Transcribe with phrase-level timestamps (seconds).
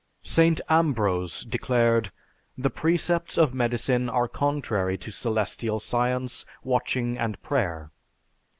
[0.23, 0.59] St.
[0.67, 2.11] Ambrose declared,
[2.57, 7.91] "The precepts of medicine are contrary to celestial science, watching and prayer."